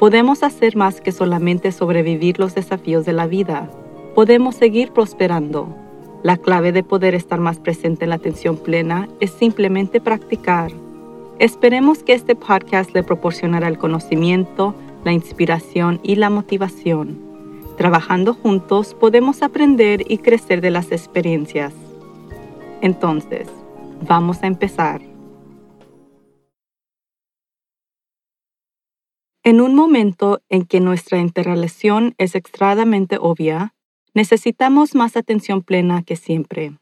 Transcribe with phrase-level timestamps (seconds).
[0.00, 3.70] podemos hacer más que solamente sobrevivir los desafíos de la vida.
[4.16, 5.68] Podemos seguir prosperando
[6.22, 10.70] la clave de poder estar más presente en la atención plena es simplemente practicar.
[11.38, 14.74] Esperemos que este podcast le proporcionará el conocimiento,
[15.04, 17.18] la inspiración y la motivación.
[17.78, 21.72] Trabajando juntos podemos aprender y crecer de las experiencias.
[22.82, 23.48] Entonces,
[24.06, 25.09] vamos a empezar.
[29.42, 33.74] En un momento en que nuestra interrelación es extremadamente obvia,
[34.12, 36.72] Necesitamos más atención plena que siempre.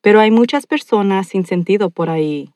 [0.00, 2.50] Pero hay muchas personas sin sentido por ahí.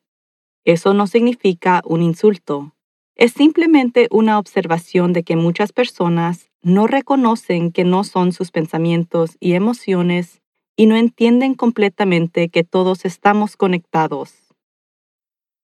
[0.65, 2.75] Eso no significa un insulto.
[3.15, 9.37] Es simplemente una observación de que muchas personas no reconocen que no son sus pensamientos
[9.39, 10.41] y emociones
[10.77, 14.42] y no entienden completamente que todos estamos conectados.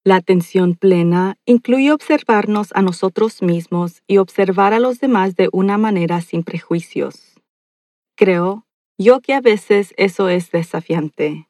[0.05, 5.77] La atención plena incluye observarnos a nosotros mismos y observar a los demás de una
[5.77, 7.35] manera sin prejuicios.
[8.17, 8.65] Creo
[8.99, 11.49] yo que a veces eso es desafiante.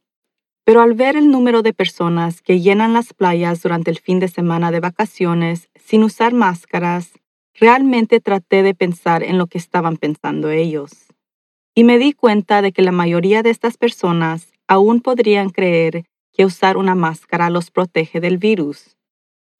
[0.65, 4.29] Pero al ver el número de personas que llenan las playas durante el fin de
[4.29, 7.13] semana de vacaciones sin usar máscaras,
[7.55, 10.91] realmente traté de pensar en lo que estaban pensando ellos.
[11.75, 16.05] Y me di cuenta de que la mayoría de estas personas aún podrían creer
[16.39, 18.97] que usar una máscara los protege del virus.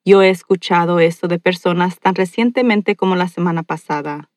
[0.05, 4.31] Yo he escuchado esto de personas tan recientemente como la semana pasada.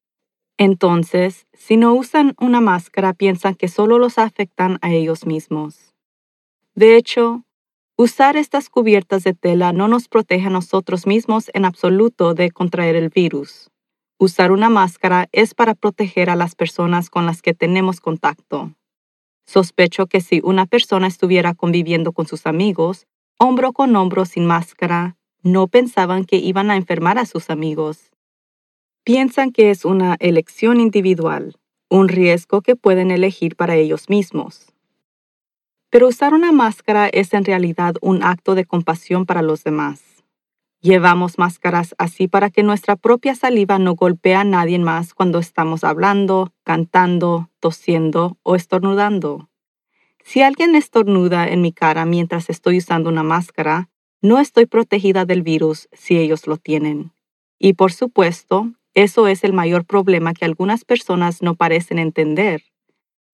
[0.57, 5.93] Entonces, si no usan una máscara, piensan que solo los afectan a ellos mismos.
[6.73, 7.43] De hecho,
[7.95, 12.95] usar estas cubiertas de tela no nos protege a nosotros mismos en absoluto de contraer
[12.95, 13.69] el virus.
[14.17, 18.73] Usar una máscara es para proteger a las personas con las que tenemos contacto.
[19.51, 23.07] Sospecho que si una persona estuviera conviviendo con sus amigos,
[23.37, 28.11] hombro con hombro sin máscara, no pensaban que iban a enfermar a sus amigos
[29.03, 31.55] piensan que es una elección individual,
[31.89, 34.67] un riesgo que pueden elegir para ellos mismos.
[35.89, 40.01] Pero usar una máscara es en realidad un acto de compasión para los demás.
[40.81, 45.83] Llevamos máscaras así para que nuestra propia saliva no golpee a nadie más cuando estamos
[45.83, 49.49] hablando, cantando, tosiendo o estornudando.
[50.23, 53.89] Si alguien estornuda en mi cara mientras estoy usando una máscara,
[54.21, 57.11] no estoy protegida del virus si ellos lo tienen.
[57.59, 62.63] Y por supuesto, eso es el mayor problema que algunas personas no parecen entender.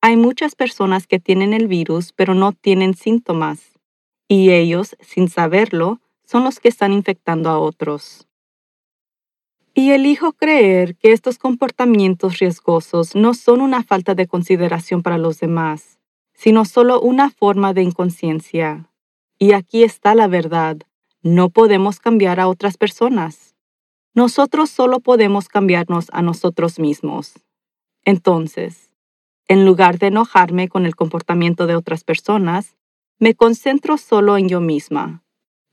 [0.01, 3.79] Hay muchas personas que tienen el virus pero no tienen síntomas,
[4.27, 8.27] y ellos, sin saberlo, son los que están infectando a otros.
[9.73, 15.39] Y elijo creer que estos comportamientos riesgosos no son una falta de consideración para los
[15.39, 15.99] demás,
[16.33, 18.89] sino solo una forma de inconsciencia.
[19.39, 20.77] Y aquí está la verdad,
[21.21, 23.55] no podemos cambiar a otras personas.
[24.13, 27.35] Nosotros solo podemos cambiarnos a nosotros mismos.
[28.03, 28.89] Entonces,
[29.47, 32.75] en lugar de enojarme con el comportamiento de otras personas,
[33.19, 35.23] me concentro solo en yo misma.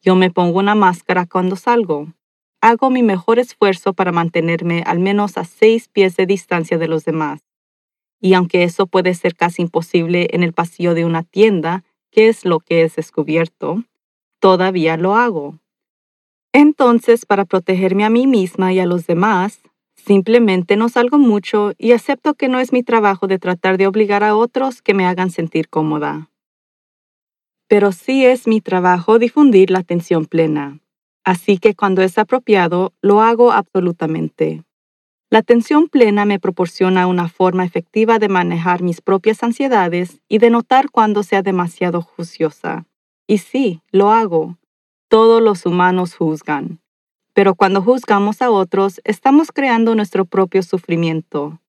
[0.04, 2.12] Yo me pongo una máscara cuando salgo.
[2.60, 7.06] Hago mi mejor esfuerzo para mantenerme al menos a seis pies de distancia de los
[7.06, 7.41] demás.
[8.20, 12.44] Y aunque eso puede ser casi imposible en el pasillo de una tienda, que es
[12.44, 13.82] lo que es descubierto,
[14.41, 15.59] todavía lo hago.
[16.53, 19.62] Entonces, para protegerme a mí misma y a los demás,
[19.94, 24.22] simplemente no salgo mucho y acepto que no es mi trabajo de tratar de obligar
[24.22, 26.28] a otros que me hagan sentir cómoda.
[27.75, 30.79] Pero sí es mi trabajo difundir la atención plena.
[31.25, 34.62] Así que cuando es apropiado, lo hago absolutamente.
[35.29, 40.50] La atención plena me proporciona una forma efectiva de manejar mis propias ansiedades y de
[40.50, 42.87] notar cuando sea demasiado juiciosa.
[43.26, 44.56] Y sí, lo hago
[45.09, 46.79] todos los humanos juzgan.
[47.32, 51.61] Pero cuando juzgamos a otros, estamos creando nuestro propio sufrimiento.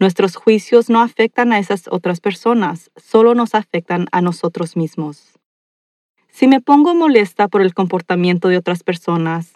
[0.00, 5.38] Nuestros juicios no afectan a esas otras personas, solo nos afectan a nosotros mismos.
[6.32, 9.52] Si me pongo molesta por el comportamiento de otras personas,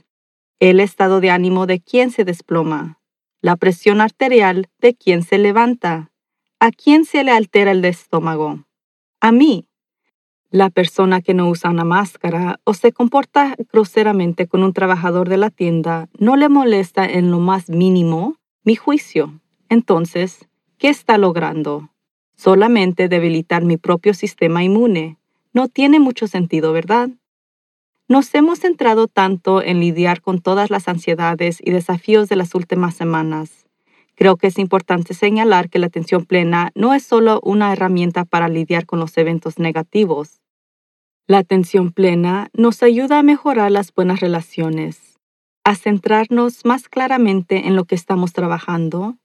[0.60, 3.00] el estado de ánimo de quien se desploma,
[3.40, 6.12] la presión arterial de quien se levanta,
[6.60, 8.66] a quién se le altera el estómago.
[9.22, 9.70] A mí,
[10.50, 15.38] la persona que no usa una máscara o se comporta groseramente con un trabajador de
[15.38, 19.40] la tienda no le molesta en lo más mínimo mi juicio.
[19.70, 20.46] Entonces,
[20.76, 21.88] ¿qué está logrando?
[22.36, 25.16] Solamente debilitar mi propio sistema inmune.
[25.56, 27.08] No tiene mucho sentido, ¿verdad?
[28.08, 32.94] Nos hemos centrado tanto en lidiar con todas las ansiedades y desafíos de las últimas
[32.94, 33.64] semanas.
[34.16, 38.50] Creo que es importante señalar que la atención plena no es solo una herramienta para
[38.50, 40.42] lidiar con los eventos negativos.
[41.26, 45.18] La atención plena nos ayuda a mejorar las buenas relaciones,
[45.64, 49.16] a centrarnos más claramente en lo que estamos trabajando,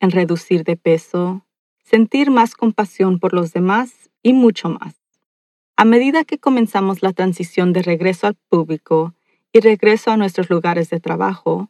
[0.00, 1.46] en reducir de peso,
[1.78, 5.05] sentir más compasión por los demás y mucho más.
[5.78, 9.14] A medida que comenzamos la transición de regreso al público
[9.52, 11.68] y regreso a nuestros lugares de trabajo,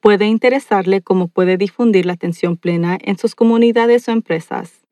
[0.00, 4.84] puede interesarle cómo puede difundir la atención plena en sus comunidades o empresas.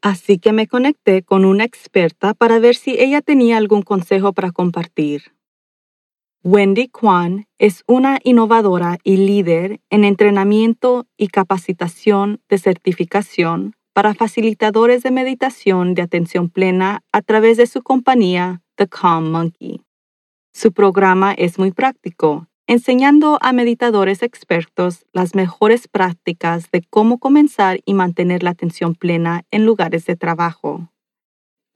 [0.00, 4.52] Así que me conecté con una experta para ver si ella tenía algún consejo para
[4.52, 5.34] compartir.
[6.42, 15.02] Wendy Kwan es una innovadora y líder en entrenamiento y capacitación de certificación para facilitadores
[15.02, 19.82] de meditación de atención plena a través de su compañía The Calm Monkey.
[20.52, 27.80] Su programa es muy práctico, enseñando a meditadores expertos las mejores prácticas de cómo comenzar
[27.84, 30.88] y mantener la atención plena en lugares de trabajo.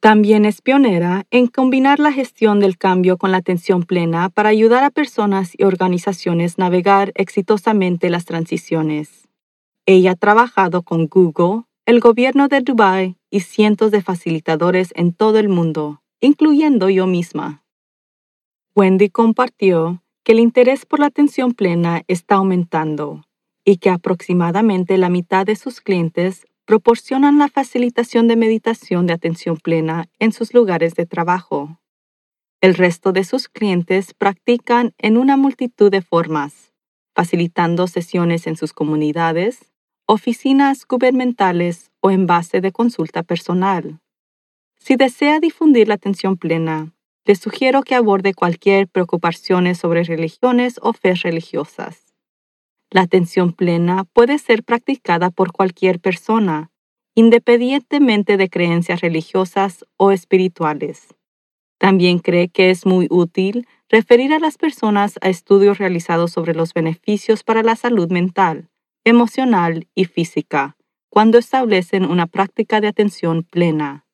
[0.05, 4.85] También es pionera en combinar la gestión del cambio con la atención plena para ayudar
[4.85, 9.27] a personas y organizaciones navegar exitosamente las transiciones.
[9.87, 15.39] Ella ha trabajado con Google, el gobierno de Dubái y cientos de facilitadores en todo
[15.39, 17.63] el mundo, incluyendo yo misma.
[18.75, 23.27] Wendy compartió que el interés por la atención plena está aumentando
[23.67, 29.59] y que aproximadamente la mitad de sus clientes proporcionan la facilitación de meditación de atención
[29.59, 31.81] plena en sus lugares de trabajo.
[32.63, 36.73] El resto de sus clientes practican en una multitud de formas,
[37.15, 39.74] facilitando sesiones en sus comunidades,
[40.07, 44.01] oficinas gubernamentales o en base de consulta personal.
[44.77, 46.93] Si desea difundir la atención plena,
[47.25, 52.13] le sugiero que aborde cualquier preocupaciones sobre religiones o fe religiosas.
[52.91, 56.71] La atención plena puede ser practicada por cualquier persona,
[57.15, 61.15] independientemente de creencias religiosas o espirituales.
[61.79, 66.75] También cree que es muy útil referir a las personas a estudios realizados sobre los
[66.75, 68.69] beneficios para la salud mental,
[69.05, 70.77] emocional y física
[71.11, 74.05] cuando establecen una práctica de atención plena.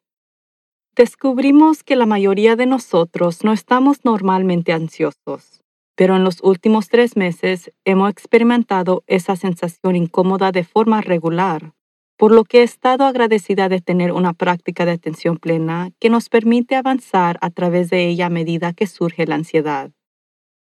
[0.96, 5.62] Descubrimos que la mayoría de nosotros no estamos normalmente ansiosos,
[5.94, 11.72] pero en los últimos tres meses hemos experimentado esa sensación incómoda de forma regular,
[12.18, 16.28] por lo que he estado agradecida de tener una práctica de atención plena que nos
[16.28, 19.92] permite avanzar a través de ella a medida que surge la ansiedad.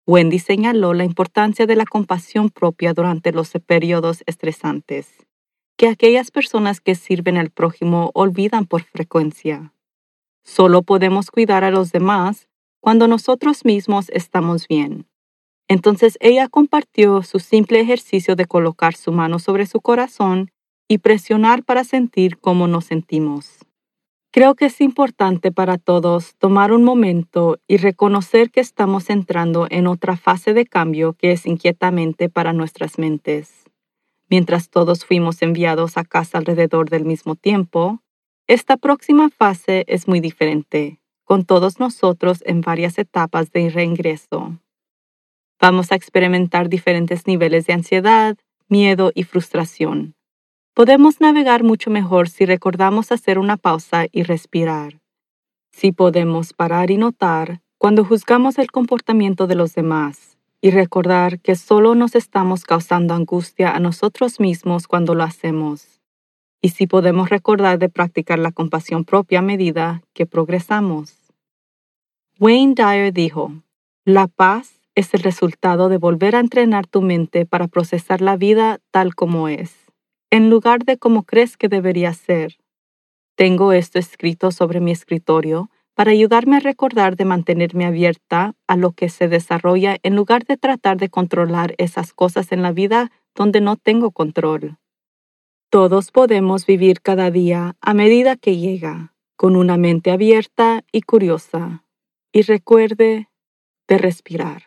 [0.07, 5.09] Wendy señaló la importancia de la compasión propia durante los periodos estresantes,
[5.75, 9.73] que aquellas personas que sirven al prójimo olvidan por frecuencia.
[10.45, 12.47] Solo podemos cuidar a los demás
[12.79, 15.07] cuando nosotros mismos estamos bien.
[15.67, 20.51] Entonces ella compartió su simple ejercicio de colocar su mano sobre su corazón
[20.87, 23.66] y presionar para sentir cómo nos sentimos.
[24.37, 29.87] Creo que es importante para todos tomar un momento y reconocer que estamos entrando en
[29.87, 33.63] otra fase de cambio que es inquietamente para nuestras mentes.
[34.29, 38.03] Mientras todos fuimos enviados a casa alrededor del mismo tiempo,
[38.45, 44.59] esta próxima fase es muy diferente, con todos nosotros en varias etapas de reingreso.
[45.59, 50.13] Vamos a experimentar diferentes niveles de ansiedad, miedo y frustración.
[50.77, 54.99] Podemos navegar mucho mejor si recordamos hacer una pausa y respirar.
[55.71, 61.55] Si podemos parar y notar cuando juzgamos el comportamiento de los demás y recordar que
[61.55, 65.99] solo nos estamos causando angustia a nosotros mismos cuando lo hacemos.
[66.61, 71.33] Y si podemos recordar de practicar la compasión propia a medida que progresamos.
[72.39, 73.51] Wayne Dyer dijo,
[74.05, 78.77] la paz es el resultado de volver a entrenar tu mente para procesar la vida
[78.91, 79.86] tal como es
[80.29, 82.57] en lugar de como crees que debería ser.
[83.35, 88.91] Tengo esto escrito sobre mi escritorio para ayudarme a recordar de mantenerme abierta a lo
[88.91, 93.61] que se desarrolla en lugar de tratar de controlar esas cosas en la vida donde
[93.61, 94.77] no tengo control.
[95.69, 101.83] Todos podemos vivir cada día a medida que llega, con una mente abierta y curiosa.
[102.31, 103.29] Y recuerde
[103.87, 104.66] de respirar.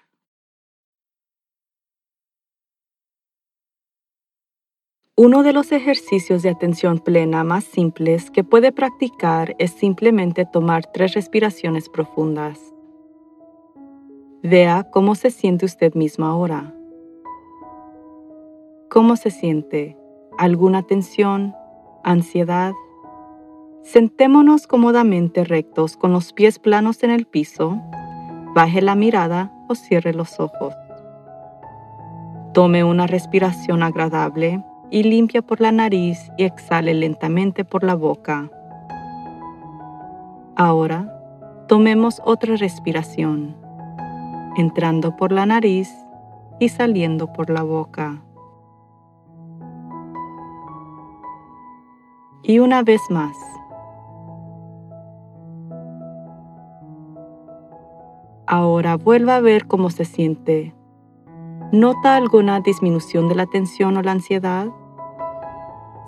[5.22, 10.86] Uno de los ejercicios de atención plena más simples que puede practicar es simplemente tomar
[10.86, 12.58] tres respiraciones profundas.
[14.42, 16.74] Vea cómo se siente usted mismo ahora.
[18.88, 19.94] ¿Cómo se siente?
[20.38, 21.54] alguna tensión,
[22.02, 22.72] ansiedad,
[23.82, 27.78] sentémonos cómodamente rectos con los pies planos en el piso,
[28.54, 30.72] baje la mirada o cierre los ojos.
[32.54, 38.50] Tome una respiración agradable y limpia por la nariz y exhale lentamente por la boca.
[40.56, 41.16] Ahora,
[41.68, 43.56] tomemos otra respiración,
[44.56, 45.90] entrando por la nariz
[46.58, 48.22] y saliendo por la boca.
[52.42, 53.36] Y una vez más.
[58.46, 60.74] Ahora vuelva a ver cómo se siente.
[61.70, 64.66] ¿Nota alguna disminución de la tensión o la ansiedad?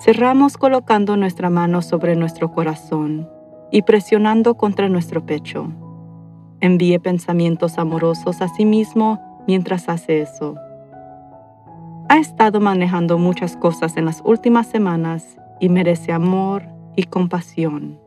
[0.05, 3.31] Cerramos colocando nuestra mano sobre nuestro corazón
[3.71, 5.69] y presionando contra nuestro pecho.
[6.61, 10.57] Envíe pensamientos amorosos a sí mismo mientras hace eso.
[12.09, 16.65] Ha estado manejando muchas cosas en las últimas semanas y merece amor
[16.97, 18.01] y compasión.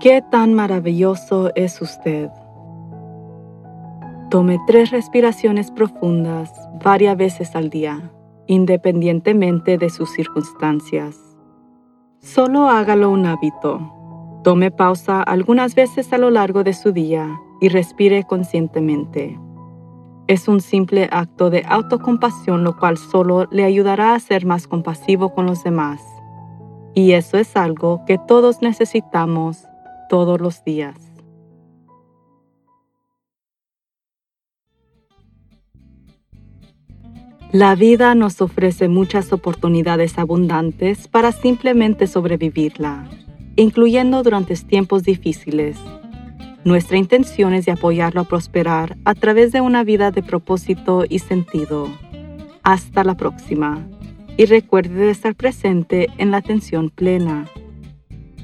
[0.00, 2.28] ¿Qué tan maravilloso es usted?
[4.30, 8.10] Tome tres respiraciones profundas varias veces al día
[8.48, 11.16] independientemente de sus circunstancias.
[12.18, 13.94] Solo hágalo un hábito.
[14.42, 19.38] Tome pausa algunas veces a lo largo de su día y respire conscientemente.
[20.26, 25.32] Es un simple acto de autocompasión lo cual solo le ayudará a ser más compasivo
[25.32, 26.02] con los demás.
[26.94, 29.64] Y eso es algo que todos necesitamos
[30.08, 31.07] todos los días.
[37.52, 43.08] La vida nos ofrece muchas oportunidades abundantes para simplemente sobrevivirla,
[43.56, 45.78] incluyendo durante tiempos difíciles.
[46.64, 51.20] Nuestra intención es de apoyarlo a prosperar a través de una vida de propósito y
[51.20, 51.88] sentido.
[52.64, 53.88] Hasta la próxima.
[54.36, 57.46] Y recuerde de estar presente en la atención plena.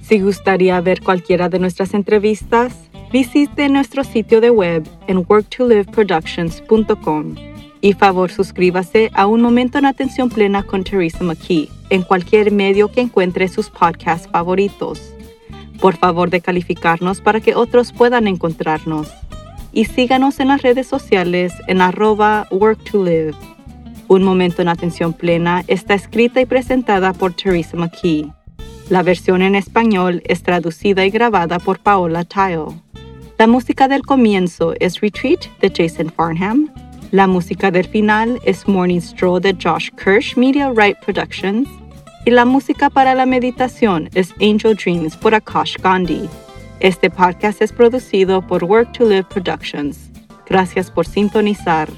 [0.00, 7.53] Si gustaría ver cualquiera de nuestras entrevistas, visite nuestro sitio de web en worktoliveproductions.com
[7.84, 12.90] y favor suscríbase a Un Momento en Atención Plena con Teresa McKee en cualquier medio
[12.90, 15.14] que encuentre sus podcasts favoritos.
[15.82, 19.12] Por favor de calificarnos para que otros puedan encontrarnos.
[19.70, 23.34] Y síganos en las redes sociales en arroba work to live.
[24.08, 28.32] Un Momento en Atención Plena está escrita y presentada por Teresa McKee.
[28.88, 32.80] La versión en español es traducida y grabada por Paola Tile.
[33.36, 36.70] La música del comienzo es Retreat de Jason Farnham
[37.14, 41.68] la música del final es Morning Stroll de Josh Kirsch Media Right Productions
[42.26, 46.28] y la música para la meditación es Angel Dreams por Akash Gandhi.
[46.80, 50.10] Este podcast es producido por Work to Live Productions.
[50.46, 51.88] Gracias por sintonizar.